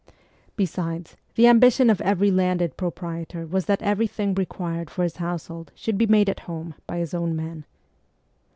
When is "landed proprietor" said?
2.31-3.45